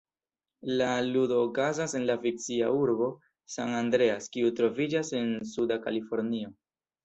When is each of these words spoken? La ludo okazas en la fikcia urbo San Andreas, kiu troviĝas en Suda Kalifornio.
La 0.77 0.87
ludo 1.09 1.41
okazas 1.47 1.93
en 1.99 2.07
la 2.11 2.15
fikcia 2.23 2.71
urbo 2.79 3.11
San 3.59 3.77
Andreas, 3.83 4.33
kiu 4.37 4.53
troviĝas 4.63 5.15
en 5.23 5.33
Suda 5.55 5.83
Kalifornio. 5.89 6.55